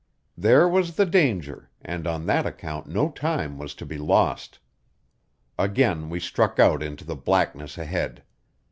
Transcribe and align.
There 0.35 0.67
was 0.67 0.95
the 0.95 1.05
danger, 1.05 1.69
and 1.79 2.07
on 2.07 2.25
that 2.25 2.47
account 2.47 2.87
no 2.87 3.11
time 3.11 3.59
was 3.59 3.75
to 3.75 3.85
be 3.85 3.99
lost. 3.99 4.57
Again 5.59 6.09
we 6.09 6.19
struck 6.19 6.57
out 6.57 6.81
into 6.81 7.05
the 7.05 7.15
blackness 7.15 7.77
ahead. 7.77 8.23